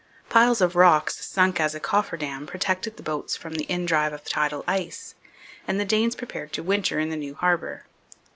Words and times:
Piles 0.29 0.61
of 0.61 0.75
rocks 0.75 1.23
sunk 1.27 1.59
as 1.59 1.75
a 1.75 1.79
coffer 1.79 2.17
dam 2.17 2.47
protected 2.47 2.97
the 2.97 3.03
boats 3.03 3.35
from 3.35 3.53
the 3.53 3.67
indrive 3.71 4.13
of 4.13 4.23
tidal 4.25 4.63
ice; 4.67 5.13
and 5.67 5.79
the 5.79 5.85
Danes 5.85 6.15
prepared 6.15 6.51
to 6.53 6.63
winter 6.63 6.99
in 6.99 7.11
the 7.11 7.15
new 7.15 7.35
harbour. 7.35 7.85